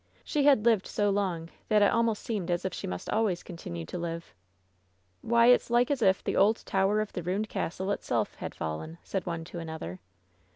She 0.23 0.45
had 0.45 0.65
lived 0.65 0.87
so 0.87 1.11
long 1.11 1.51
that 1.67 1.83
it 1.83 1.91
almost 1.91 2.23
seemed 2.23 2.49
as 2.49 2.65
if 2.65 2.73
she 2.73 2.87
must 2.87 3.07
always 3.11 3.43
continue 3.43 3.85
to 3.85 3.99
live. 3.99 4.33
*Why, 5.21 5.45
it's 5.45 5.69
like 5.69 5.91
as 5.91 6.01
if 6.01 6.23
the 6.23 6.35
old 6.35 6.65
tower 6.65 7.01
of 7.01 7.13
the 7.13 7.21
rained 7.21 7.49
castle 7.49 7.91
itself 7.91 8.33
had 8.37 8.55
fallen!" 8.55 8.97
said 9.03 9.27
one 9.27 9.43
to 9.43 9.59
another. 9.59 9.99